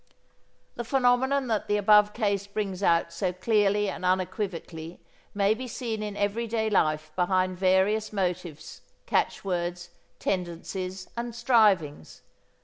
The 0.73 0.83
phenomenon 0.83 1.45
that 1.49 1.67
the 1.67 1.77
above 1.77 2.11
case 2.15 2.47
brings 2.47 2.81
out 2.81 3.13
so 3.13 3.31
clearly 3.31 3.87
and 3.87 4.03
unequivocally 4.03 4.99
may 5.35 5.53
be 5.53 5.67
seen 5.67 6.01
in 6.01 6.17
everyday 6.17 6.71
life 6.71 7.11
behind 7.15 7.59
various 7.59 8.11
motives, 8.11 8.81
catchwords, 9.05 9.91
tendencies, 10.17 11.07
and 11.15 11.35
strivings. 11.35 12.23